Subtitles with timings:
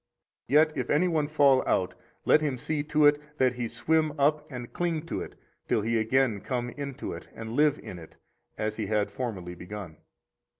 [0.47, 1.93] Yet if any one fall out,
[2.25, 5.35] let him see to it that he swim up and cling to it
[5.67, 8.15] till he again come into it and live in it,
[8.57, 9.97] as he had formerly begun.